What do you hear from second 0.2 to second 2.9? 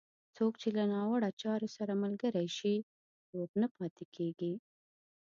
څوک چې له ناوړه چارو سره ملګری شي،